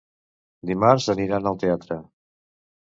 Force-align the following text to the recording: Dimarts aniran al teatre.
Dimarts 0.69 1.07
aniran 1.17 1.53
al 1.55 1.63
teatre. 1.67 2.03